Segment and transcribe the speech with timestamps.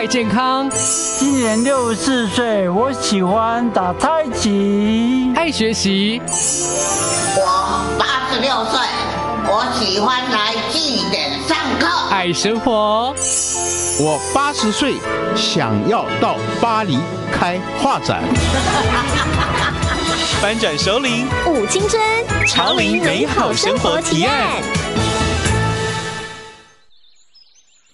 [0.00, 0.66] 爱健康，
[1.18, 5.30] 今年六十四岁，我喜欢打太极。
[5.36, 6.22] 爱学习，
[7.36, 8.80] 我八十六岁，
[9.44, 11.86] 我喜欢来祭点上课。
[12.10, 13.14] 爱生活，
[14.00, 14.94] 我八十岁，
[15.36, 16.98] 想要到巴黎
[17.30, 18.22] 开画展。
[20.40, 22.00] 翻转首领舞青春，
[22.46, 24.62] 潮林美好生活提案。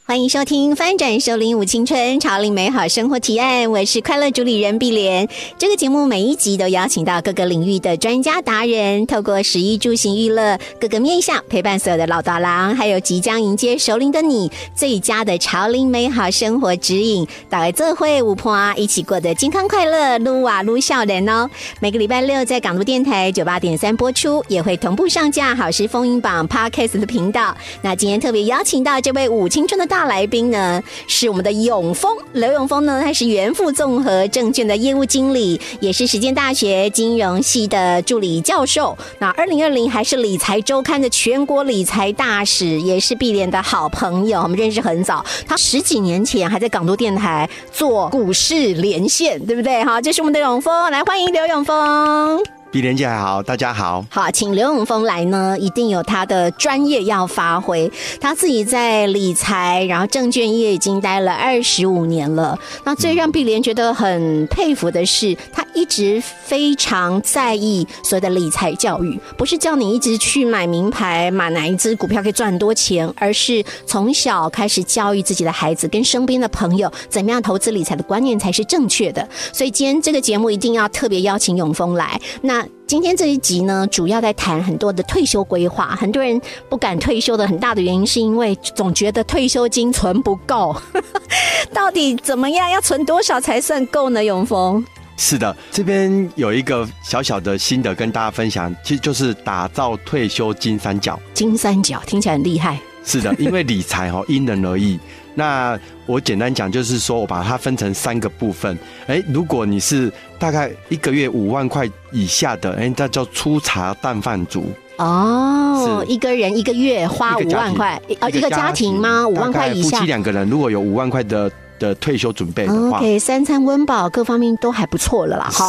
[0.08, 5.28] 欢迎收听《翻转首领舞青春潮领美好生活提案》，我是快乐主理人碧莲。
[5.58, 17.26] 这个节目每一集都邀请到各个领域的专家达人，透过食衣住行娱乐各个面向，陪伴所有的老大郎，还有即将迎接首领的你，最佳的潮领美好生活指引。
[17.50, 21.50] 大家这会五婆啊，一起过得健康快乐，撸啊撸笑人哦。
[21.80, 27.52] 每个礼拜六在港都电台九八点三播出，也会同步上架好时风云榜 Podcast 的频道。
[27.82, 29.95] 那今天特别邀请到这位舞青春的大。
[29.96, 38.94] 大来宾呢是我们的永丰刘永丰呢，他是元富综合证券的业务经理，也是实践大学金融系的助理教授。
[39.18, 45.24] 那二零二零还是理财周刊的全国理财大使，也是碧莲的好朋友，我们认识很早。
[45.48, 49.82] 他十几年前还在港都电台做股市连线，对不对？
[49.82, 52.55] 哈，这是我们的永丰，来欢迎刘永丰。
[52.72, 54.04] 碧莲姐好，大家好。
[54.10, 57.90] 好，请刘永峰来呢，一定有他的专业要发挥。
[58.20, 62.58] 他自己在理财，然后证券业已经待了二十五年了。
[62.84, 79.26] 那最让碧莲觉得很佩服的是，他一直非常在意所谓的理财教育，不是叫你一直去买名牌，买哪一只股票可以赚很多钱，而是从小开始教育自己的孩子跟身边的朋友，怎么样投资理财的观念才是正确的。
[79.52, 82.20] 所以今天这个节目一定要特别邀请永峰来。
[82.42, 85.96] 那今天这一集呢，主要在谈很多的退休规划。
[85.96, 90.74] 很多人不敢退休的很大的原因，是因为总觉得退休金存不够。
[91.74, 92.70] 到底怎么样？
[92.70, 94.22] 要存多少才算够呢？
[94.22, 94.84] 永峰
[95.16, 101.18] 是的，这边有一个小小的心得跟大家分享，其实就是打造退休金三角。
[101.34, 102.78] 金三角听起来很厉害。
[103.04, 104.96] 是的，因为理财哈因人而异。
[105.36, 108.76] 那我简单讲，就是说我把它分成三个部分。
[109.06, 114.72] 哎，如果你是大概一个月五万块以下的，哎，那叫粗茶淡饭族。
[114.96, 119.28] 哦，一个人一个月花五万块，呃，一个家庭吗？
[119.28, 121.52] 五万块以下，夫妻两个人如果有五万块的。
[121.78, 125.48] 的退休准备的话，OK，三餐温饱各方面都还不错了啦。
[125.50, 125.62] 是，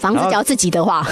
[0.00, 1.06] 房子只要自己的话，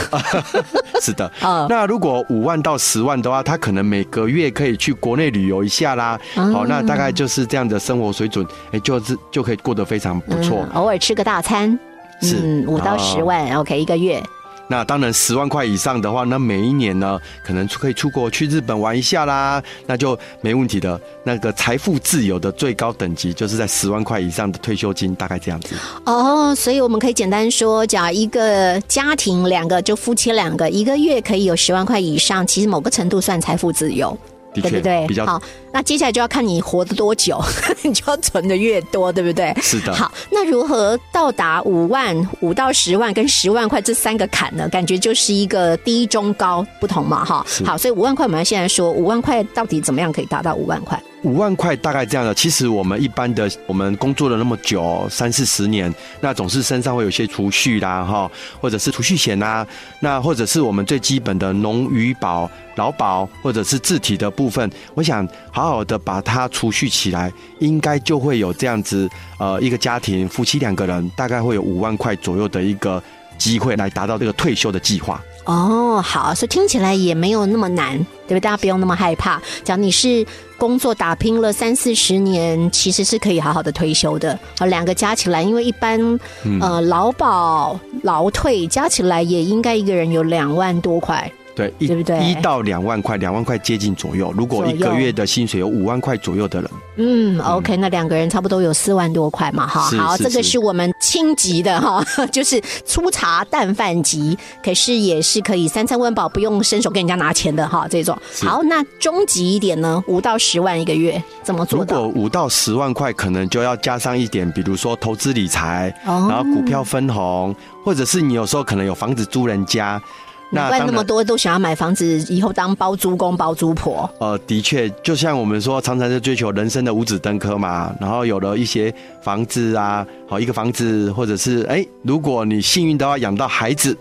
[1.00, 1.30] 是的。
[1.68, 6.18] 那如果五万到十万的话，他可能每个月可以去国内旅游一下啦。
[6.34, 10.66] 好，那大概就是这样的生活水准，哎，就是就可以过得非常不错。
[10.74, 11.78] 偶尔吃个大餐，
[12.20, 14.22] 是五到十万，OK，一个月。
[14.66, 20.98] 那当然，十万块以上的话，那每一年呢，可能可以出国去日本玩一下啦，那就没问题的。
[21.22, 25.74] 那个财富自由的最高等级，就是在十万块以上的退休金，大概这样子。
[26.06, 34.16] 哦，所以我们可以简单说，假如一个家庭两个，就夫妻两个，一个月可以有十万块以上，其实某个程度算财富自由。
[34.60, 35.06] 对不对？
[35.06, 35.40] 比较好。
[35.72, 37.42] 那接下来就要看你活得多久，
[37.82, 39.54] 你就要存的越多，对不对？
[39.60, 39.92] 是的。
[39.94, 44.68] 好，那如何到达五万、五到十万跟十万块这三个坎呢？
[44.68, 47.44] 感觉就是一个低、中、高不同嘛，哈。
[47.64, 51.00] 好，所以五万块，我们现在说五万块到底怎么样可以达到五万块？
[51.24, 52.32] 五万块大概这样的。
[52.34, 58.30] 其实我们一般的，我们工作了那么久，三四十年，那总是身上会有些储蓄啦，哈，
[58.60, 59.66] 或者是储蓄险啊，
[60.00, 62.50] 那或者是我们最基本的农余保。
[62.76, 69.08] 劳保或者是自体的部分，我想好好的把它储蓄起来，应该就会有这样子，
[69.38, 73.00] 呃，一个家庭夫妻两个人大概会有五万块左右的一个
[73.38, 75.22] 机会来达到这个退休的计划。
[75.44, 78.40] 哦，好，所以听起来也没有那么难，对不对？
[78.40, 79.40] 大家不用那么害怕。
[79.62, 84.38] 讲你是工作打拼了三四十年，其实是可以好好的退休的。
[84.58, 86.18] 啊，两个加起来，因为一般
[86.60, 91.30] 呃劳保劳退加起来也应该一个人有两万多块。
[91.54, 94.34] 对，一一到两万块，两万块接近左右。
[94.36, 99.82] 如果一个月的薪水有五万块左右的人，嗯，OK，那两个人差不多有四万多块嘛，哈。
[99.98, 107.86] 好，这个是我们轻级的哈， 就是粗茶淡饭级，可是也是可以三餐温饱，不用伸手跟人家拿钱的哈。
[107.88, 111.78] 这种好，那中级一点呢，五到十万一个月怎么做？
[111.78, 117.54] 如果五到十万块，可能就要加上一点，比如说投资理财，然后股票分红，
[117.84, 120.02] 或者是你有时候可能有房子租人家。
[120.50, 124.08] 难怪那么多都想要买房子，以后当包租公、包租婆。
[124.18, 127.92] 呃，的确，就像我们说，常常在追求人生的五子登科嘛。
[128.00, 133.96] 然后有了一些房子啊，好一个房子，或者是哎，如果你幸运的话，养到孩子，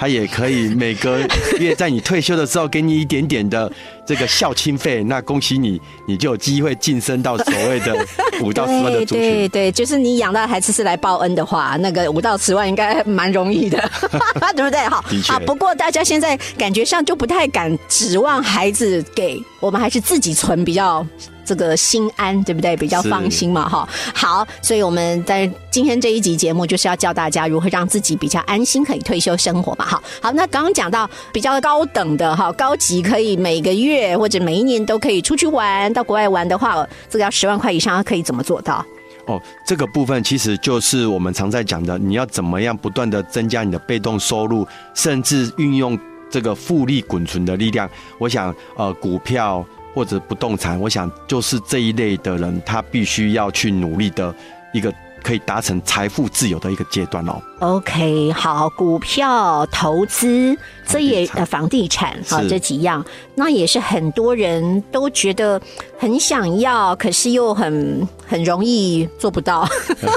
[0.00, 1.20] 他也可以每个
[1.58, 3.70] 月在你退休的时候给你一点点的
[4.06, 7.94] 这个孝亲费，那恭喜你，你就有机会晋升到所谓的
[8.40, 9.22] 五到十万的对族群。
[9.22, 13.78] 对对，就是你养到孩子是来报恩的话，那个五到十万应该蛮容易的，
[14.56, 14.80] 对不对？
[14.88, 15.40] 好的，确好。
[15.40, 21.06] 不过大家现在感觉上就不太敢指望孩子给我们，还是自己存比较。
[21.50, 22.76] 这个心安，对不对？
[22.76, 23.88] 比较放心嘛，哈。
[24.14, 30.02] 好，所以我们在今天这一集节目就是要教大家如何让自己比较安心，可以退休生活嘛，哈。
[30.22, 38.86] 好，那刚刚讲到比较高等的哈，高级可以每个月或者每一年都可以出去玩，到国外玩的话，这个要十万块以上，可以怎么做到？
[39.26, 44.64] 哦，这个部分其实就是我们常在讲的，你要怎么样不断的增加你的被动收入，
[44.94, 45.98] 甚至运用
[46.30, 47.90] 这个复利滚存的力量。
[48.18, 49.66] 我想，呃，股票。
[49.94, 54.34] 或者不动产，我想就是这一类的人，他必须要去努力的
[54.72, 54.92] 一个
[55.22, 57.40] 可以达成财富自由的一个阶段哦。
[57.60, 63.04] OK，好，股票投资，这也呃房地产好这几样，
[63.34, 65.60] 那也是很多人都觉得
[65.98, 69.68] 很想要，可是又很很容易做不到，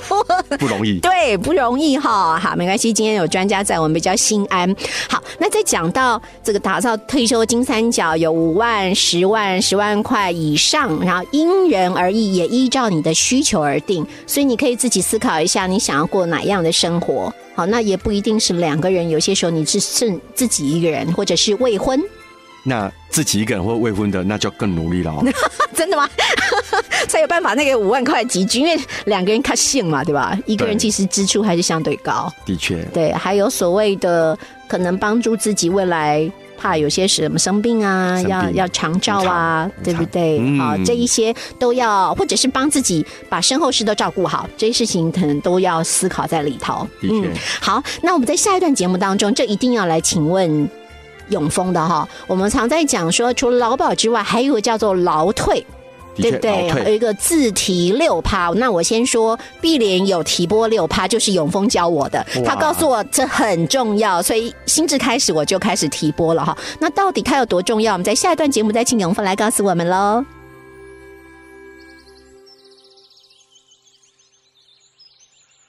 [0.58, 2.40] 不容易， 对，不容易哈。
[2.40, 4.74] 好，没关系，今天有专家在，我们比较心安。
[5.10, 17.33] 好，那再讲到这个打造退休金三角，有五万、十万、十万块以上，然后因人而异，也依照你的需求而定，所以你可以自己思考一下，你想要过哪样的生活。
[17.56, 22.02] 好，那也不一定是两个人，有些时候你是剩自己一个人，或者是未婚。
[22.66, 25.24] 那自己一个人或未婚的，那就更努力了哦。
[25.76, 26.10] 真的吗？
[27.08, 30.38] 才有办法那个五万块集聚，因为两个人看性嘛，对吧？
[30.46, 32.32] 一个人其实支出还是相对高。
[32.46, 32.82] 的确。
[32.94, 34.38] 对，还有所谓的
[34.68, 36.32] 可能帮助自己未来。
[36.64, 40.40] 怕有些什么生病啊，要要长照啊，对不对？
[40.58, 46.88] 好，这一些都要，或者是帮自己把身后事都照顾好，这些事情可能都要思考在里头。
[47.02, 47.28] 嗯，
[47.60, 50.70] 好，那我们在下一段节目当中，这一定要来请问
[51.28, 52.08] 永丰的哈。
[52.28, 55.66] 我们常在讲说，除了劳保之外，还有个叫做劳退。
[56.16, 56.68] 对不对？
[56.86, 66.58] 有一个自提六趴，那我先说，碧莲有提拨六趴，就是永丰教我的，他告诉我这很重要，所以心智开始我就开始提拨了哈。
[66.80, 67.94] 那到底它有多重要？
[67.94, 70.24] 我们在下一段节目再请永丰来告诉我们喽。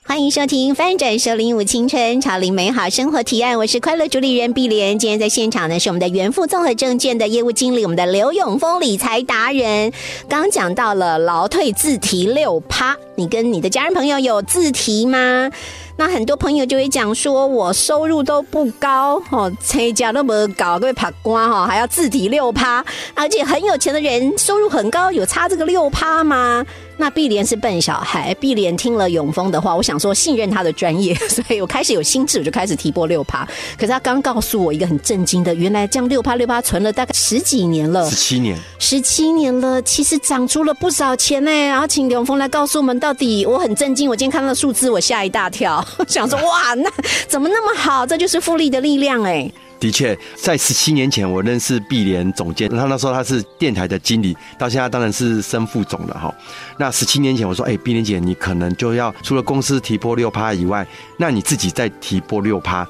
[0.06, 4.98] 欢迎收听《翻转收零五青春潮林美好生活提案》，我是快乐主理人碧莲。
[4.98, 9.90] 今天在现场呢是我们的元富综合证券的业务经理，我们的刘永峰理财达人。
[10.28, 15.50] 刚讲到了劳退自提六趴，你跟你的家人朋友有自提吗？
[15.96, 22.84] 那很多朋友就会讲说，我收入都不高哦，车价那么高，各位爬瓜哈，还要自提六趴，
[23.14, 26.64] 而且很有钱的人收入很高，有差这个六趴吗？
[26.96, 33.44] 那碧莲是笨小孩，碧莲听了永丰的话，我想说信任他的专业， 所以我开始有心智，我就开始提拨六趴。
[33.76, 41.50] 可是他刚告诉我一个很震惊的，原来这样六趴六趴存了大概十几年了，十七年，十七年了，其实长出了不少钱呢。
[41.50, 46.88] 然后请永丰来告诉我们，到底我很震惊，我今天看到数字，我吓一大跳， 想说哇，那
[47.26, 48.06] 怎么那么好？
[48.06, 49.50] 这就是复利的力量哎。
[49.80, 56.34] 的确，在十七年前，我认识碧莲总监，他那时候他是电台的经理，到现在当然是升副总了哈。
[56.78, 60.86] 那十七年前，我说，哎，碧莲姐，你可能就要除了公司提拨六趴以外，
[61.18, 62.86] 那你自己再提拨六趴。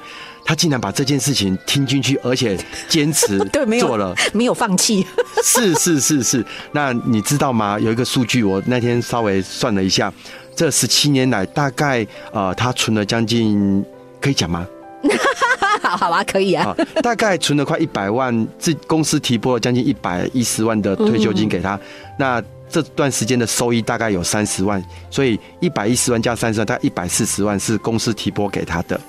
[0.47, 2.55] 他竟然把这件事情听进去，而且
[2.87, 3.39] 坚持
[3.79, 5.03] 做了，没有放弃。
[5.43, 7.79] 是是是是，那你知道吗？
[7.79, 10.13] 有一个数据，我那天稍微算了一下，
[10.55, 13.83] 这十七年来，大概呃，他存了将近，
[14.21, 14.67] 可以讲吗？
[15.95, 16.75] 好好吧，可以啊。
[17.01, 21.79] 大概存了快一百万，自公司提拨了将近一百一十万的退休金给他。
[22.17, 28.99] 那这段时间的收益大概有三十万，所以一百一十万加三十万，大概一百四十万是公司提拨给他的。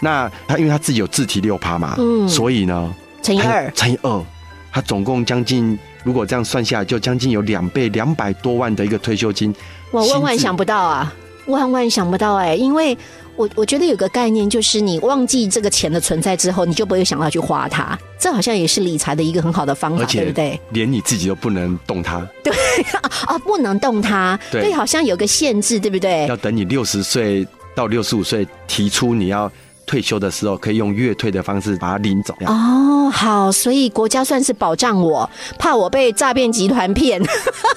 [0.00, 4.24] 那他因为他自己有自提六趴嘛，嗯，所以呢，乘以二，乘以二，
[4.70, 9.54] 他总共将近，如果这样算下来，就将近有两倍，两百多万的一个退休金。
[9.90, 11.12] 我万万想不到啊，
[11.46, 12.96] 万万想不到哎，因为。
[13.38, 17.96] 我我觉得有个概念，就是你忘记这个钱的存在之后，你就不会想到去花它。
[18.18, 20.60] 这好像也是理财的一个很好的方法，对不对？
[20.70, 22.26] 连你自己都不能动它。
[22.42, 22.52] 对
[23.26, 24.36] 啊，不能动它。
[24.50, 26.26] 对，好像有个限制，对不对？
[26.26, 29.48] 要等你六十岁到六十五岁提出你要
[29.86, 32.34] 退休的时候，可以用月退的方式把它领走。
[32.46, 35.30] 哦，好，所以国家算是保障我，
[35.60, 37.22] 怕我被诈骗集团骗，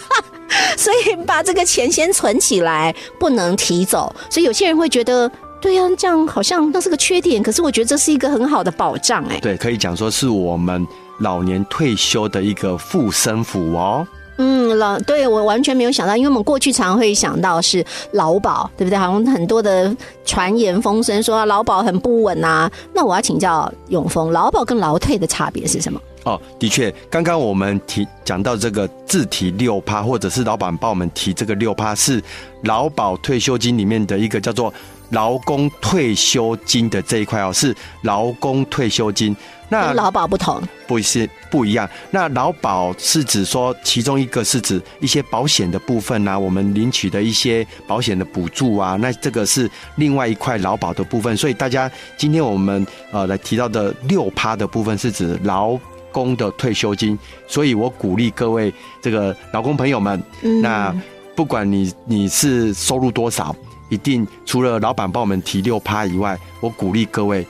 [0.76, 4.12] 所以把这个钱先存起来，不能提走。
[4.28, 5.32] 所以有些人会觉得。
[5.62, 9.40] 对呀，这样好像那是个缺点，可是我觉得这是一个很好的保障哎。
[9.40, 10.86] 对，可以讲说是我们
[11.20, 14.06] 老年退休的一个护身符哦。
[14.38, 18.98] 嗯，老对我完全没有想到，因为我们过去常会想到是劳保，对不对？
[18.98, 22.70] 好像很多的传言风声说劳保很不稳啊。
[22.92, 26.02] 那我要请教永丰，劳保跟劳退的差别是什么？
[26.24, 32.24] 哦，的确，刚刚我们提讲到这个自提六趴，或者是老板帮我们提这个六趴，是
[32.64, 34.74] 劳保退休金里面的一个叫做
[35.12, 39.36] 劳工退休金的这一块哦，是劳工退休金。
[39.70, 41.90] 那跟劳保不同，不是不一样。
[42.10, 51.38] 那劳保是指说，其中一个是指一些保险的部分啊，我们领取的一些保险的补助啊，那这个是另外一块劳保的部分。
[51.38, 55.80] 所以大家今天我们呃来提到的六趴的部分是指劳
[56.12, 57.18] 工的退休金。
[57.48, 60.22] 所以我鼓励各位这个劳工朋友们，
[60.62, 60.94] 那
[61.34, 63.56] 不管你你是收入多少，
[63.92, 67.46] 一定除了老板帮我们提六趴以外，我鼓励各位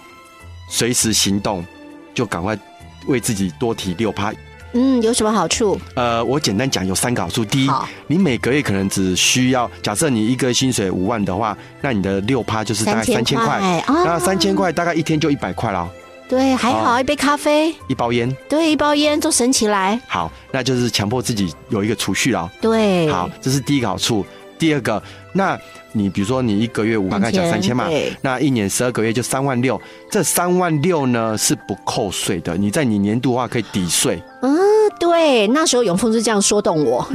[0.68, 1.66] 随时行动。
[2.14, 2.60] 就赶快
[3.08, 4.34] 为自己多提六趴。
[4.74, 5.80] 嗯，有什么好处？
[5.96, 7.46] 呃，我简单讲，有三个好处。
[7.46, 7.70] 第一，
[8.06, 13.82] 你每个月可能只需要，假设你一个薪水五万的话，那你的六趴就是大概三千块。
[13.88, 15.90] 那三千块大概一天就一百块了。
[16.28, 18.30] 对，还好一杯咖啡，一包烟。
[18.50, 19.98] 对，一包烟都省起来。
[20.06, 22.52] 好，那就是强迫自己有一个储蓄了。
[22.60, 24.26] 对，好，这是第一个好处。
[24.60, 25.58] 第二个，那。
[25.94, 27.88] 你比如说，你一个月五万，刚讲三千嘛，
[28.22, 29.80] 那一年十二个月就三万六。
[30.10, 34.22] 这三万六呢是不扣税的，你在你年度的话可以抵税。
[34.42, 34.58] 嗯，
[35.00, 37.08] 对，那时候永丰是这样说动我。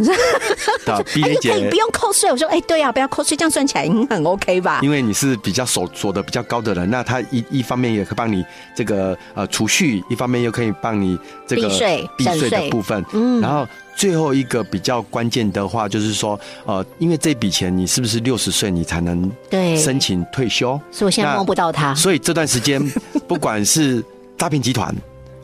[0.84, 4.80] 的毕业姐不用扣税，我说哎，对啊，不要扣税，这样算起来应该很 OK 吧？
[4.82, 13.04] 因为你是比较所所得比较高的人，那他一一方面也可以帮你这个呃储蓄，一方面又可以帮你这个避税避税的部分。
[13.12, 13.66] 嗯，然后。
[13.96, 20.80] 最后一个比较关键的话，就是说，呃，因为这笔钱你是不是六十岁你才能对申请退休？
[20.90, 21.94] 所以我现在摸不到他。
[21.94, 22.82] 所以这段时间，
[23.26, 24.04] 不管是
[24.36, 24.94] 诈骗集团，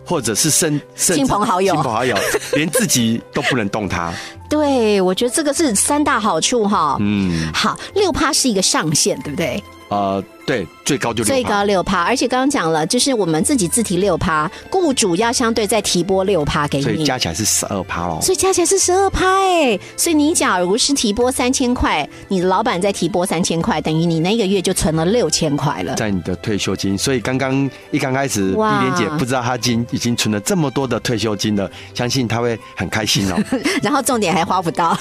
[0.04, 2.16] 或者是甚亲朋好友，亲朋好友，
[2.54, 4.12] 连自己都不能动他。
[4.48, 6.96] 对，我觉得这个是三大好处哈。
[7.00, 9.62] 嗯，好，六趴是一个上限，对不对？
[9.88, 18.18] 呃，对，最高就最高六趴，而且刚刚讲了，就是我们自己自提六趴，雇主要相对再提拨六趴给你，所以加起来是十二趴喽。
[18.20, 26.96] 所以加起来是十二趴哎，所以你假如是提拨三千块，你的老板再提拨三千块，等于你那个月就存了六千块了，在你的退休金。
[26.96, 33.36] 所以刚刚一刚开始，碧莲姐不知道她今已经存了这么多的退休金了，相信她会很开心哦。
[33.82, 34.98] 然后重点还花不到，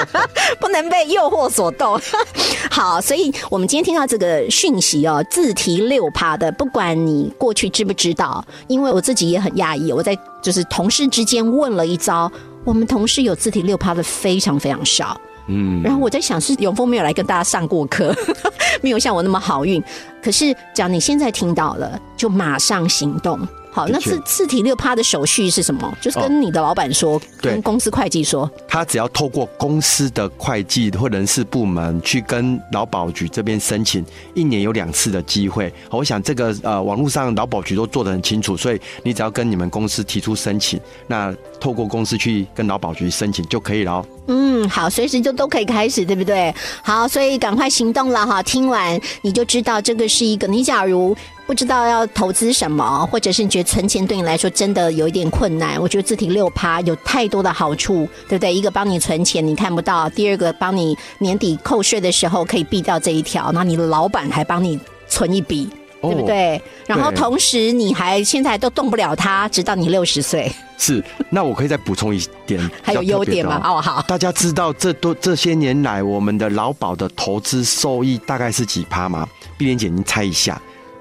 [0.60, 2.00] 不能被诱惑所动。
[2.70, 4.18] 好，所以我们今天听到这个。
[4.18, 12.30] 的讯息哦，自提六趴的，不管你过去知不知道，因为我自己也很讶异，我在就是同事之间问了一招，
[12.64, 18.14] 我们同事有自提六趴的非常非常少，嗯，然后我在想是永丰没有来跟大家上过课，
[18.80, 19.82] 没有像我那么好运，
[20.22, 23.38] 可是只要你现在听到了，就马上行动。
[23.70, 25.96] 好，那次次体六趴的手续是什么？
[26.00, 35.72] 就是跟你的老板说，跟公司会计说，他只要透过公司的会计或人事部门去跟劳保局这边申请，一年有两次的机会。
[35.90, 44.04] 我想这个呃，网络上劳保局都做得很清楚，所以你只要跟你们公司提出申请，那透过公司去跟劳保局申请就可以了。
[44.30, 46.52] 嗯，好，随时就都可以开始，对不对？
[46.82, 48.42] 好，所以赶快行动了哈！
[48.42, 51.16] 听完你就知道这个是是一个，你假如。
[51.46, 55.80] 不知道要投资什么，或者是你觉得存钱对你来说真的有一点困难？
[55.80, 58.54] 我觉得自停六趴有太多的好处，对不对？
[58.54, 65.70] 一个帮你存钱你看不到，第二个帮你年底扣税的时候可以避掉这一条，那你的老板还帮你存一笔，
[66.02, 66.60] 对不对？
[66.86, 70.50] 然后同时你还现在都动不了它，直到你六十岁。
[70.78, 73.60] 是，那我可以再补充一点， 还有优点吗？
[73.64, 79.28] 哦，好，大家知道这多这些年来我们的劳保的投资收益大概是几趴吗？
[79.56, 80.60] 碧莲姐，您猜一下。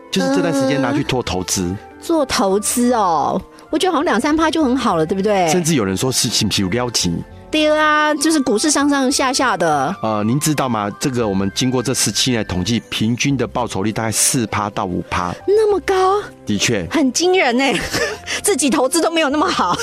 [0.10, 3.40] 就是这段时间拿去做投资，做投资哦，
[3.70, 5.48] 我觉得好像两三趴就很好了，对不对？
[5.50, 7.14] 甚至有人说是不是撩起？
[7.50, 9.96] 对啊，就是股市上上下下的。
[10.04, 10.92] 呃，您知道吗？
[11.00, 16.22] 这个我们经过这十七年统计，平均的报酬率大概四趴到五趴，那么高？
[16.46, 17.64] 的确，很惊人呢。
[18.44, 19.78] 自己投资都没有那么好。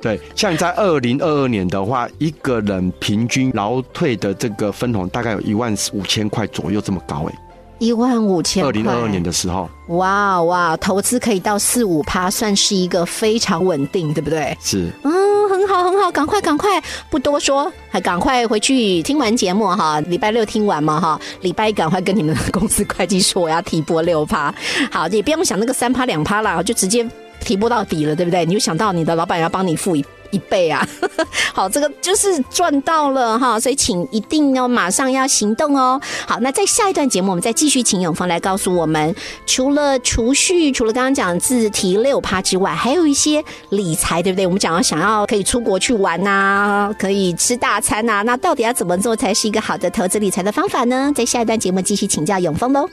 [0.00, 7.34] 对，像在二零二二年的话，一个人平均劳退的这个分红大概有一万五千块左右，这么高哎。
[7.78, 14.54] 一万五千二零二二年的时候，哇哇，投资可以到四五趴，算是一个非常稳定，对不对？
[14.60, 15.12] 是，嗯，
[15.60, 24.54] 很好很好，赶快赶快，不多说，还赶快回去听完节目哈，礼拜六听完嘛哈，礼拜一赶快跟你们公司会计说我要提拨六趴，
[24.90, 27.06] 好，也不用想那个三趴两趴啦，就直接
[27.40, 28.44] 提拨到底了，对不对？
[28.44, 30.86] 你就想到你的老板要帮你付一一倍啊。
[31.52, 36.00] 好，这个就是赚到了哈，所以请一定要马上要行动哦。
[36.26, 39.14] 好，那在下一段节目，我们再继续请永峰来告诉我们，
[39.46, 44.46] 除了储蓄，除了刚刚讲自提六趴之外，还有一些理财，对不对？
[44.46, 51.12] 我们讲到想要可以出国去玩呐，可以吃大餐呐，那到底要怎么做才是一个好的投资理财的方法呢？
[51.14, 52.88] 在下一段节目继续请教永峰喽。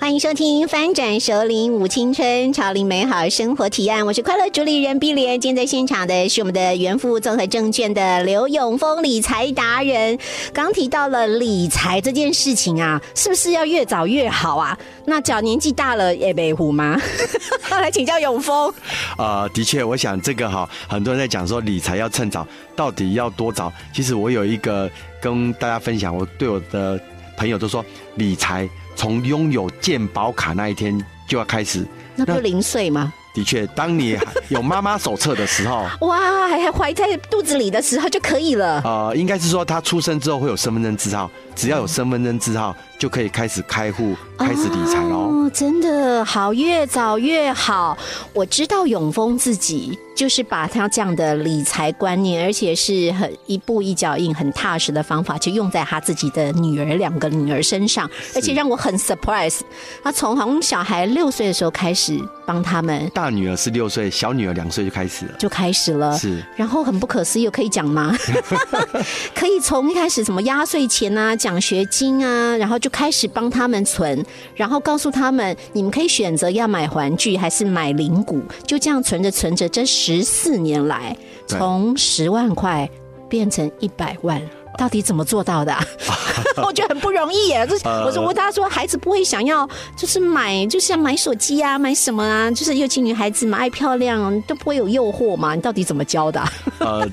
[0.00, 4.02] 欢迎收听《翻转首领舞青春，潮领美好生活提案》。
[4.06, 5.38] 我是快乐主理人碧莲。
[5.40, 10.16] 今天在现场的是我们的元富综合证券的刘永峰理财达人。
[10.52, 14.78] 刚提到了理财这件事情啊，是不是要越早越好啊？
[15.04, 16.96] 那脚年纪大了也没虎吗？
[17.68, 18.72] 来请教永峰。
[19.18, 23.70] 呃，的确，我想这个哈，很多人在讲说理财要趁早，到底要多早？
[23.92, 24.88] 其实我有一个
[25.20, 26.98] 跟大家分享，我对我的
[27.36, 28.68] 朋友都说理财。
[28.98, 31.86] 从拥有健保卡那一天就要开始，
[32.16, 33.12] 那不零岁吗？
[33.32, 38.82] 的确，当你有妈妈手册的时候， 哇，还怀在肚子里的时候就可以了。
[38.84, 45.46] 呃，应该是说他出生之后会有身份证字号，只要有身份证字号就可以开始开户，开始理财喽。
[45.46, 47.98] 哦，真的好，越早越好。
[48.32, 49.98] 我知道永丰自己。
[50.18, 59.60] 就是把他这样的理财观念，而且是很一步一脚印、很踏实的方法，就用在他自己的女儿两个女儿身上，而且让我很 surprise。
[60.02, 66.18] 他从好像小孩六岁的时候开始帮他们，大女儿是六岁，小女儿两岁就开始了，就开始了。
[66.18, 68.12] 是，然后很不可思议，可以讲吗？
[69.36, 74.22] 可以从一开始什么压岁钱啊、奖学金啊，然后就开始帮他们存，
[74.54, 79.82] 然后告诉他们，你们可以选择要买玩具还是买零股，就这样存着存着，这。
[79.86, 82.86] 十四年来，从十万块
[83.30, 84.42] 变成一百万，
[84.76, 85.74] 到底怎么做到的？
[86.62, 87.66] 我觉得很不容易耶。
[87.82, 95.54] 我说，我他说，孩子不会想要，就是买，就像买手机啊，买什么啊，就是尤其女孩子嘛，爱漂亮，都不会有诱惑嘛。
[95.54, 96.44] 你到底怎么教的？
[96.80, 97.08] 呃。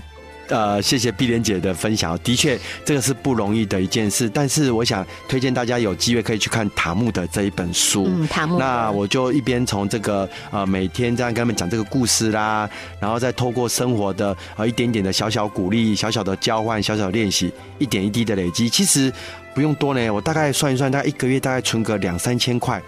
[0.47, 2.17] 呃，谢谢碧莲姐的分享。
[2.19, 4.29] 的确，这个是不容易的一件事。
[4.29, 8.05] 但是，我想推荐大家有机会可以去看塔木的这一本书。
[8.07, 8.59] 嗯，塔木。
[8.59, 18.69] 那我就一边从这个呃每天这样跟他们讲这个故事啦，然后再透过生活的呃一点点的小小鼓励、小小的交换、小小练习，一点一滴的累积。
[18.69, 19.11] 其实
[19.55, 22.79] 不用多呢，我大概算一算，大概一个月大概存个两三千块。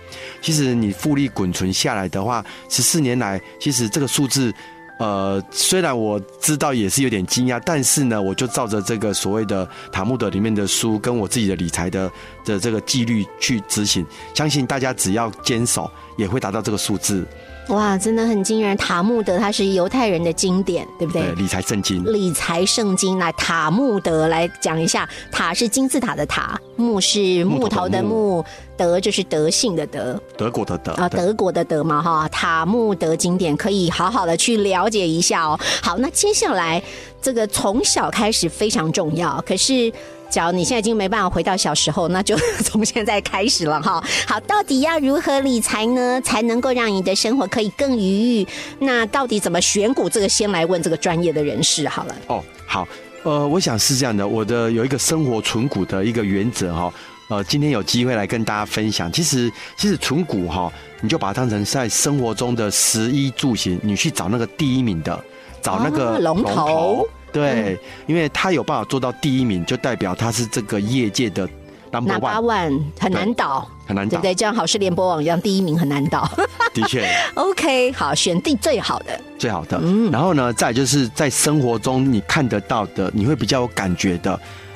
[0.42, 4.54] 其实你复利滚存下来的话，十四年来，其实这个数字。
[5.00, 12.12] 呃，虽然我知道也是有点惊讶，但是呢，我就照着这个所谓的塔木德里面的书，跟我自己的理财的
[12.44, 17.26] 的这个纪律去执行，相信大家只要坚守，也会达到这个数字。
[17.70, 18.78] 哇，真的很惊人！
[18.78, 21.34] 塔木德它是犹太人的经典，对不对？
[21.34, 22.02] 理财圣经。
[22.14, 28.44] 理财圣经，来塔木德来讲一下，塔是金字塔的塔，木是木头的木，
[28.78, 32.30] 德就是德性的德，德国的德啊，德国的德嘛哈。
[32.30, 35.60] 塔木德经典可以好好的去了解一下哦。
[35.82, 36.82] 好，那接下来
[37.22, 39.92] 这个从小开始非常重要，可是。
[40.30, 44.04] 假如你现在已经没办法回到小时候，那就 从现在开始了哈。
[44.28, 48.48] 好，到底要如何理财呢，才能够让你的生活可以更愉悦？
[48.80, 50.10] 那到底怎么选股？
[50.10, 52.16] 这个先来问这个专业的人士好了。
[52.28, 52.88] 哦，好，
[53.24, 56.94] 呃，我想是这样的，我的有一个生活存股的一个原则哈，
[57.30, 59.12] 呃，今天有机会来跟大家分享。
[59.12, 65.24] 其实，其实存股哈，你就把它当成在生活中的食衣住行，你去找那个第一名的，
[65.62, 67.08] 找那个龙头。
[67.32, 71.48] 对，因为他有办法做到第一名，就代表他是这个业界的
[71.92, 74.34] number one，很难倒，很难倒，对不对？
[74.34, 76.30] 就像好事联播网一样，第一名很难倒。
[76.74, 77.08] 的确。
[77.36, 79.80] OK，好，选定最好的，最好的。
[79.84, 80.12] 嗯。
[80.12, 84.32] 然后呢，再就是在生活中你看得到的，你会比较有感觉的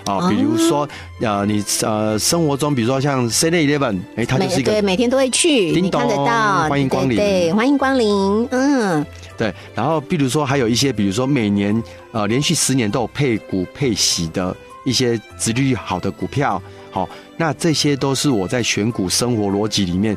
[0.05, 0.87] 啊，比如说
[1.21, 9.05] 呃，你呃生活中，比如说像 Seven Eleven，哎，它就是一个对，每天都会去，你看得到，欢迎光临，对，欢迎光临，嗯。
[9.41, 20.15] 对，然后比如说还有一些，比如说每年呃连续十年都有配股配息的一些殖利率好的股票，好，那这些都是我在选股生活逻辑里面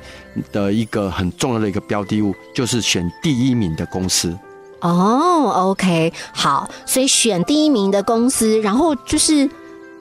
[0.53, 4.39] 的一个很重要的一个标的物，就是选第一名的公司。
[4.83, 9.49] 哦，OK，好，所以选第一名的公司，然后就是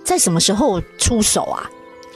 [0.04, 1.64] 在什么时候出手啊？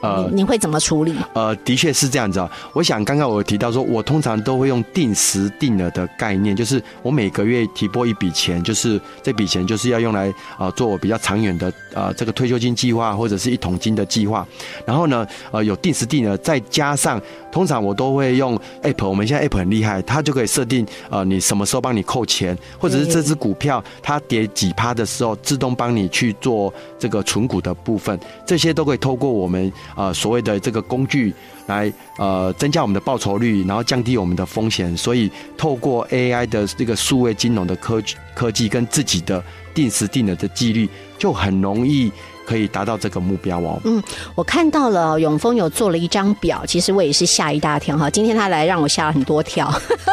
[0.02, 1.16] 呃，你会怎么处理？
[1.34, 2.50] 呃，的确是这样子啊。
[2.74, 14.48] 我想刚刚我提到说，我通常都会用定时定额的概念，就是我每个月提拨一笔钱，就是这笔钱就是要用来啊做我比较长远的啊这个退休金计划或者是一桶金的计划。
[14.86, 17.20] 然后呢，呃，有定时定额，再加上
[17.52, 29.74] 通常我都会用 app，我们现在 app 很厉害，它就可以设定呃你什么时候帮你扣钱，或者是这只股票它跌几趴的时候，自动帮你去做这个存股的部分，这些都可以透过我们。
[29.96, 31.34] 呃所谓的这个工具
[31.68, 34.96] 来呃增加我们的报酬率，然后降低我们的风险。
[34.96, 38.02] 所以透过 AI 的这个数位金融的科
[38.34, 42.12] 科技跟自己的定时定额的纪律，就很容易。
[42.48, 43.80] 可以达到这个目标哦。
[43.84, 44.02] 嗯，
[44.34, 48.10] 我看到了永丰有做了一张表，其实我也是吓一大跳哈。
[48.10, 49.70] 今天他来让我吓了很多跳，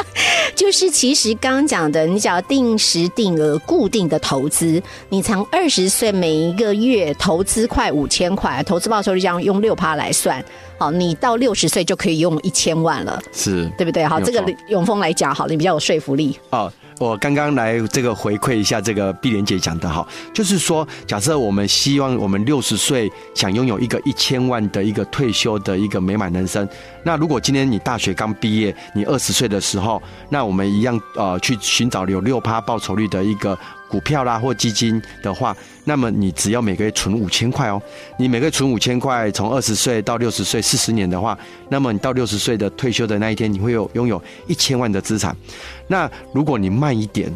[0.57, 10.45] 就是其实刚刚讲的，你只要定时定额固定的投资，你从二十岁每一个月投资快五千块，投资报酬率这样用六趴来算，
[10.77, 14.05] 好，你到六十岁就可以用一千万了，是对不对？
[14.05, 16.73] 好，这个永丰来讲，好，你比较有说服力哦。
[16.99, 26.67] 我刚刚来这个回馈一下这个碧莲姐讲的哈，就是说，假设我们希望我们六十岁想拥有一个一千万的一个退休的一个美满人生，
[27.03, 33.59] 那如果今天你大学刚毕业，你二十岁的时候，那我们一样呃去寻找有六趴报酬率的一个。
[33.87, 37.81] 股票啦或基金的话，那么你只要每个月存五千块哦，
[38.19, 45.37] 你每个月存五千块，从二十岁到六十岁四十年的话，那么你到六十岁的退休的那一天，你会有拥有一千万的资产。
[45.87, 47.33] 那如果你慢一点，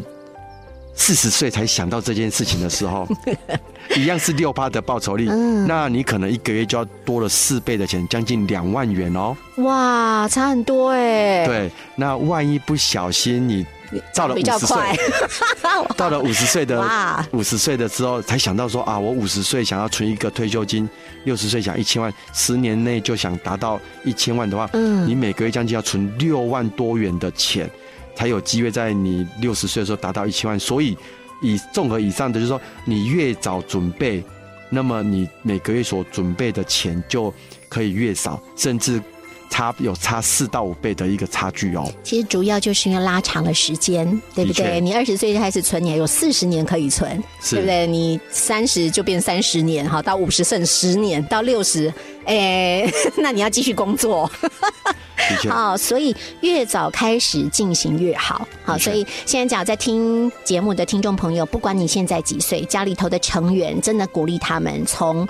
[0.95, 3.07] 四十岁才想到这件事情的时候，
[3.95, 5.29] 一样是六八的报酬率，
[5.67, 9.35] 那你可能一个月就要多了四倍的钱，将近两万元哦。
[9.57, 11.45] 哇，差很多哎。
[11.45, 13.65] 对，那万一不小心你。
[14.13, 14.77] 到了五十岁，
[15.97, 16.79] 到了五十岁的
[17.33, 20.87] 五十岁的时候，才想到说啊，我五十岁想要存一个退休金，
[21.23, 27.67] 六十岁想一千万，十年内就想达到一千万的话，嗯，你每个月将近要存六万多元的钱，
[28.19, 30.59] 才有机会在你六十岁的时候达到一千万。
[30.59, 30.97] 所以，
[31.41, 34.21] 以综合以上的，就是说，你越早准备，
[34.69, 37.33] 那么你每个月所准备的钱就
[37.69, 39.01] 可以越少，甚至。
[39.49, 41.91] 差有差四到五倍的一个差距哦。
[42.03, 44.79] 其实主要就是因为拉长了时间，对不对？
[44.79, 47.85] 你二十岁开始存，你还有四十年可以存，对不对？
[47.87, 51.93] 你三十就变三十年，哈，到五十剩十年，到六十，
[52.25, 54.29] 哎， 那你要继续工作。
[55.49, 58.47] 好， 所以越早开始进行越好。
[58.63, 65.27] 好，所以现在讲在听节目的听众朋友，不管你现在几岁，家里头的成员真的鼓励他们从。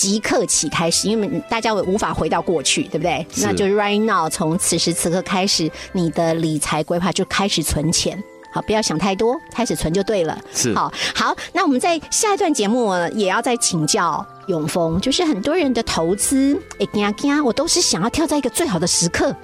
[0.00, 3.26] 即刻起开始，因为大家无法回到过去，对不对？
[3.42, 8.18] 那就 right now，从此时此刻开始，你的理财规划就开始存钱。
[8.50, 10.38] 好，不要想太多，开始存就对了。
[10.54, 11.36] 是，好，好。
[11.52, 19.36] 那我们在下一段节目也要再请教永峰，就是很多人的投资，哎呀呀，我都是想要跳在一个最好的时刻。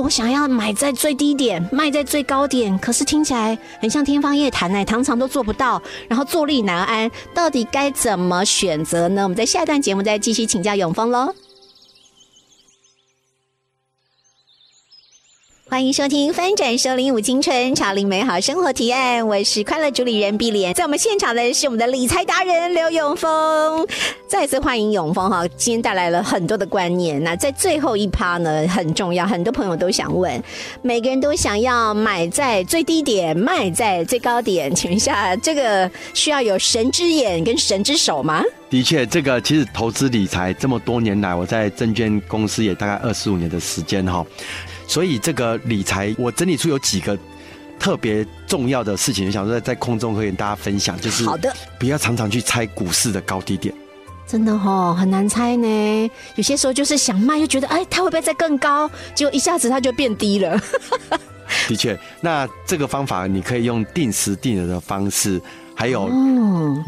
[0.00, 9.22] 我想要买在最低点，卖在最高点，可是听起来很像天方夜谭呢，常常都做不到，然后坐立难安，到底该怎么选择呢？
[9.22, 11.34] 我们在下一段节目再继续请教永峰喽。
[15.68, 23.84] 欢迎收听《翻转收领五青春，潮领美好生活提案》，我是快乐主理人碧莲，在我们现场的是我们的理财达人刘永峰。
[24.28, 27.20] 再次欢迎永峰哈，今天带来了很多的观念。
[27.24, 30.40] 那在最后一趴呢，很重要，很多朋友都想问，
[30.82, 38.40] 每个人都想要买在最低点，卖在最高点，请问一下，这个需要有神之眼跟神之手吗？
[38.70, 44.24] 的确，这个其实投资理财这么多年来，我在证券公司也大概二十五年的时间哈。
[44.86, 47.18] 所以这个理财，我整理出有几个
[47.78, 53.74] 特别重要的事情，想说在空中可以跟大家分享，就是好的，不要常常去猜股市的高低点，
[54.26, 56.10] 真的哦很难猜呢。
[56.36, 58.90] 有些时候就是想卖，又觉得哎，它会不会再更高？
[59.14, 60.58] 结果一下子它就变低了。
[61.68, 65.40] 的确，那这个方法你可以用定时定额的方式。
[65.78, 66.10] 还有，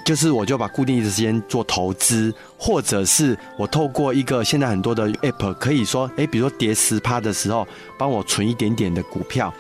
[0.03, 9.53] 就是我就把固定的时间做投资，或者是我透过一个现在很多的 app，可以说，哎，比如说跌十趴的时候，帮我存一点点的股票。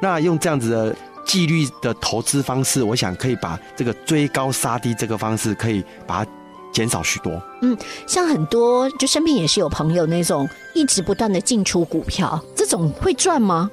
[0.00, 6.30] 那用这样子的纪律的投资方式，我想可以把这个追高杀低这个方式，可以把它
[6.72, 7.42] 减少许多。
[7.62, 13.68] 嗯，像很多就身边也是有朋友那种一直不断的进出股票，这种会赚吗？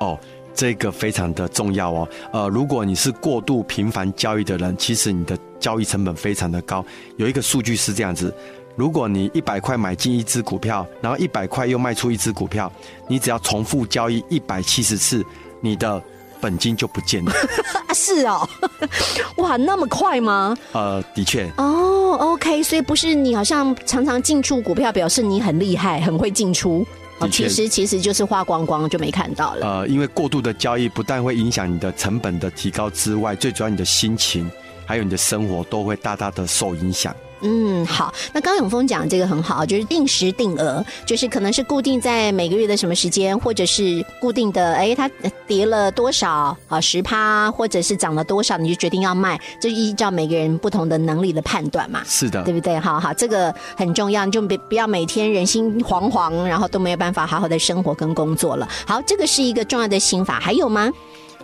[0.00, 0.18] 哦。
[0.58, 6.84] 这个非常的重要哦，呃，如果你是过度频繁交易的人，其实你的交易成本非常的高。
[7.16, 8.34] 有一个数据是这样子：
[8.74, 12.72] 如果你一百块买进一只股票，然后一百块又卖出一只股票，
[13.06, 15.24] 你只要重复交易一百七十次，
[15.60, 16.02] 你的
[16.40, 17.32] 本金就不见了。
[17.94, 18.44] 是哦，
[19.38, 20.56] 哇，那么快吗？
[20.72, 21.48] 呃，的确。
[21.56, 26.84] 哦，OK，所以不是你好像常常进出股票，表示你很厉害，很会进出。
[27.26, 29.66] 其实其实就是花光光就没看到了。
[29.66, 34.48] 呃，因为过度的交易不但会影响你的成本的提高之外，最主要你的心情
[34.86, 37.14] 还有你的生活都会大大的受影响。
[37.40, 38.12] 嗯，好。
[38.32, 45.08] 那刚刚永峰讲这个很好，就是定时定额，就是可能是固定在每个月的什么时间，或者是固定的，哎，它
[45.46, 52.02] 跌了多少啊，十趴，或者是涨了多少，你就决定要卖，这依照每个人不同的能力的判断嘛。
[52.04, 52.78] 是的对，不对？
[52.78, 58.68] 好好，这个很重要，你就别不要每天人心惶惶，然后都没有办法好好的生活跟工作了。
[58.86, 60.90] 好，这个是一个重要的心法，还有吗？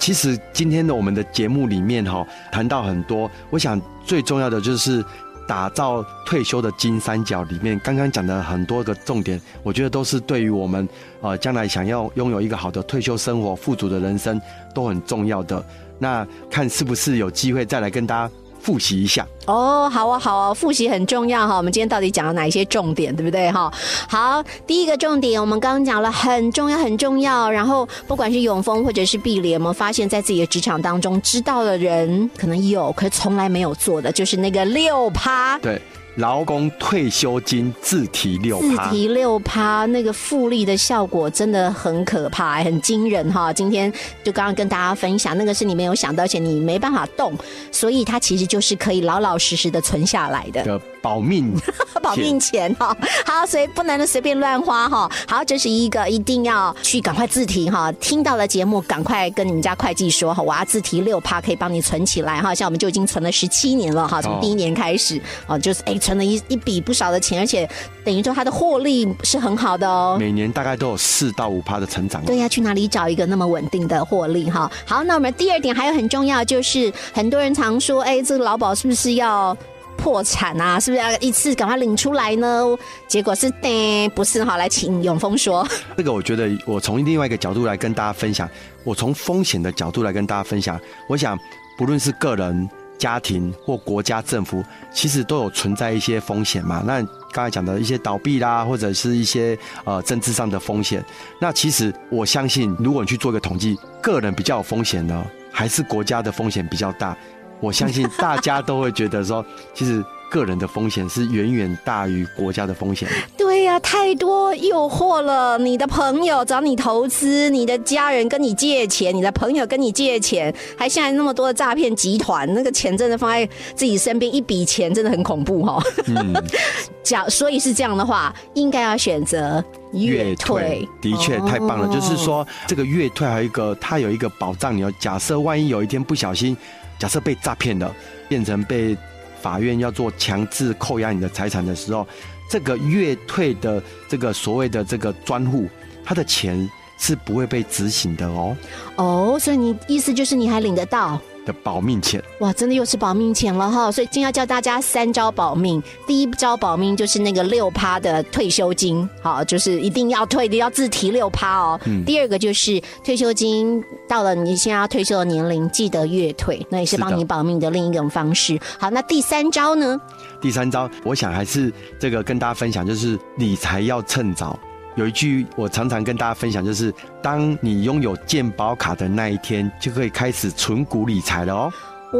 [0.00, 5.04] 其实今天的我们的节目里面哈、谈到很多，我想最重要的就是
[5.46, 10.88] 打造退休的金三角里面，刚刚讲的很多个重点，我觉得都是对于我们
[11.20, 14.40] 呃将来想要拥有一个好的退休生活、富足的人生
[14.74, 15.64] 都很重要的。
[15.98, 19.26] 那看是不是有机会再来跟大家复习一下。
[19.46, 21.58] 哦，好啊，好啊，复习很重要哈。
[21.58, 23.70] 我们今天到底讲了哪一些重点，对不对哈？
[24.08, 27.50] 好，第一个重点我们刚刚讲了，很重要，很重要。
[27.50, 35.58] 然后不管是永丰或者是碧莲，我们发现在自己的职场当中，知道的人可能有，可是从来没有做的，就是那个六趴。
[35.58, 35.78] 对，
[36.16, 38.88] 劳工退休金自提六趴。
[38.88, 43.52] 自提六趴，那个复利的效果真的很可怕，很惊人哈。
[43.52, 47.36] 今天就刚刚跟大家分享，那个是你没有想到，而且你没办法动，
[47.72, 50.80] 所以它其实就是可以老老实实的存下来的。
[51.04, 51.54] 的保命
[52.02, 55.10] 保命钱哈，好，所以不能随便乱花哈。
[55.28, 57.92] 好，这是一个一定要去赶快自提哈。
[57.92, 62.54] 听到了节目，赶快跟你们家会计说哈，我要自提六趴，可以帮你存起来哈。
[62.54, 67.68] 像我们就已经存了十七年了哈，从哦第一年开始哦，就是哎存了一一笔不少的钱，而且
[68.04, 70.16] 等于说它的获利是很好的哦。
[70.18, 72.22] 每年大概都有四到五趴的成长。
[72.24, 74.70] 对呀、去哪里找一个那么稳定的获利哈？
[74.86, 79.56] 好，那我们第二点还有很重要，就是很多人常说，哎，这个劳保是不是要
[79.96, 80.78] 破产啊？
[80.78, 82.64] 是不是要一次赶快领出来呢？
[83.08, 84.56] 结果是，对，不是哈。
[84.56, 85.66] 来，请永丰说。
[85.96, 88.48] 这个我觉得，我从另外一个角度来跟大家分享，
[88.84, 90.78] 我从风险的角度来跟大家分享。
[91.08, 91.38] 我想，
[91.78, 96.82] 不论是个人、家庭或国家政府，其实都有存在一些风险嘛。
[96.86, 97.02] 那
[97.32, 101.04] 刚才讲的一些倒闭啦，或者是一些呃政治上的风险。
[101.40, 107.16] 那其实我相信，如果你去做一个统计，个人比较有风险呢，还是国家的风险比较大？
[107.64, 113.08] 我相信大家都会觉得说，其实个人的风险是远远大于国家的风险。
[113.38, 115.56] 对呀、太多诱惑了。
[115.56, 125.82] 你的朋友找你投资，你的家人跟你借钱，你的朋友跟你借钱，还现在那么多的诈骗集团，那个钱真的放在自己身边，一笔钱真的很恐怖哈、哦。
[126.08, 126.34] 嗯，
[127.02, 130.86] 假所以是这样的话，应该要选择月退。
[131.00, 131.88] 的确太棒了。
[131.88, 134.76] 哦就是说，这个月退还有一个，它有一个保障。
[134.76, 136.56] 你要假设万一有一天不小心，
[136.98, 137.94] 假设被诈骗了，
[138.28, 138.96] 变成被
[139.40, 142.06] 法院要做强制扣押你的财产的时候，
[142.50, 145.68] 这个月退的这个所谓的这个专户，
[146.04, 148.56] 他的钱是不会被执行的哦，
[148.96, 151.20] 哦，所以你意思就是你还领得到？
[151.44, 152.22] 的保命钱。
[152.40, 153.90] 哇，真的又是保命钱了哈！
[153.90, 155.82] 所以今天要教大家三招保命。
[156.06, 161.80] 第一招保命就是那个六趴的退休金，好，就是一定要退的，要自提六趴哦。
[161.86, 168.58] 嗯第二个就是退休金到了你现在要退休的年龄，记得月退，那也是帮你保命的另一种方式。
[168.78, 170.00] 好，那第三招呢？
[170.40, 174.58] 第三招，我想还是这个跟大家分享，就是理财要趁早。
[174.96, 181.72] 有一句我常常跟大家分享，就是当你拥有健保卡的那一天，就可以开始存股理财了哦。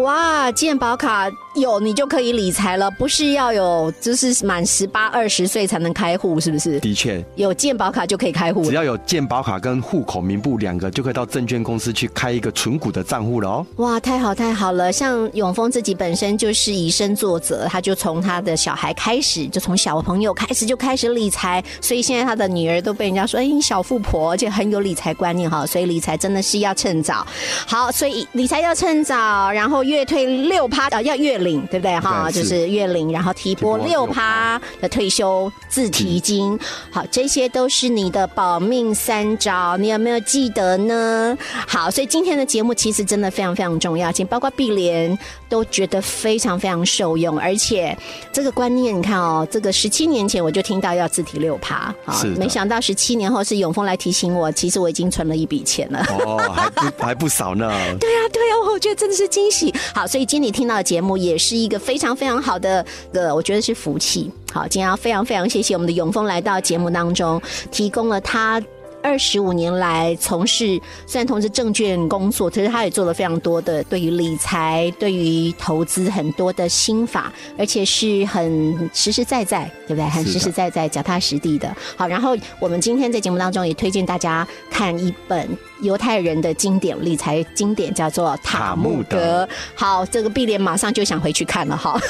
[0.02, 6.80] 哇，健保卡有你就可以理财了，不是要有就是满十八二十岁才能开户，是不是？
[6.80, 8.64] 的确，有健保卡就可以开户。
[8.64, 13.66] 只要有健保卡跟户口名簿两个，就可以到证券公司去开一个存股的账户了哦。
[13.76, 14.90] 哇，太好太好了！
[14.90, 25.64] 像永丰自己本身就是以身作则，他就从他的小孩开始，就从小朋友开始就开始理财，所以现在他的女儿都被人家说，哎，你小富婆，而且很有理财观念哈。
[25.64, 27.24] 所以理财真的是要趁早。
[27.64, 32.30] 好，所以理财要趁早，然后月退六趴啊，要月领，对不对哈？
[32.30, 36.58] 就是是月领，然后提拨六趴的退休自提金。
[36.90, 41.36] 好，这些都是你的保命三招，你有没有记得呢？
[41.66, 45.16] 好，所以今天的节目其实真的非常非常重要，请包括碧莲
[45.54, 47.96] 都觉得非常非常受用，而且
[48.32, 56.04] 这个观念，你看哦，这个十七年前我就听到要自提六趴，啊是没想到十七年后是永丰来提醒我，其实我已经存了一笔钱了。
[56.10, 57.70] 哦，还不还不少呢。
[58.00, 59.72] 对啊，对啊，我觉得真的是惊喜。
[59.94, 64.28] 好，所以今天你听到的节目也是一个非常非常好的，呃，我觉得是福气。
[64.52, 67.40] 好，今天要非常非常谢谢我们的永丰来到节目当中，
[67.70, 68.60] 提供了他。
[69.04, 80.08] 二十五年来从事，虽然从事证券工作，可是他也做了非常多的对于理财、对于投资很多的心法，而且是很实实在在，对不对？
[80.08, 81.70] 很实实在在、脚踏实地的。
[81.96, 85.46] 好，然后我们今天在节目当中也推荐大家看一本
[85.82, 89.44] 犹太人的经典理财经典，叫做《塔木德》。
[89.74, 92.00] 好，这个碧莲马上就想回去看了哈。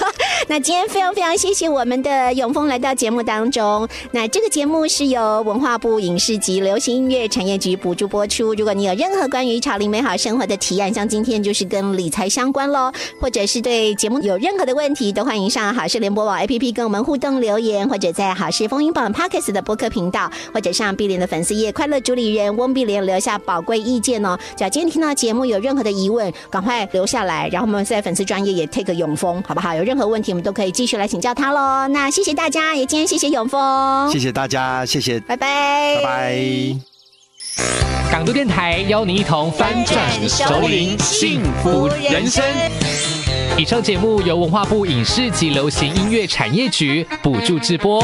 [0.48, 3.88] 那今天非常非常谢谢我们的永峰来到节目当中。
[4.10, 8.52] 那这个节目是由文化部影视及流行音乐产业局补助播出。
[8.54, 24.38] 如果你有任何关于潮林美好生活的提案，像今天就是跟理财相关喽，或者是对节目有任何的问题，都欢迎上好事联播网 APP 跟我们互动留言，或者在好事风云榜 Pockets 的播客频道，或者上碧莲的粉丝页快乐主理人翁碧莲留下宝贵意见哦。
[24.56, 29.74] 只要今天听到节目有任何的疑问，赶快留下来，然后我们在粉丝专业也 take 永丰，好不好？
[29.74, 31.86] 有任何问题，我们都可以继续来请教他喽。
[31.86, 36.36] 那谢谢大家，也今天谢谢永峰，谢谢大家，谢谢，拜拜，拜拜。
[38.10, 42.42] 港都电台邀您一同翻转熟龄幸福人生。
[43.56, 48.02] 以上节目由文化部影视及流行音乐产业局补助直播。